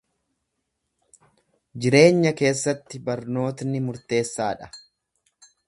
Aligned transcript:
Jireenya 1.85 2.33
keessatti 2.41 3.03
barnootni 3.11 3.83
murteessa 3.91 4.51
dha. 4.63 4.75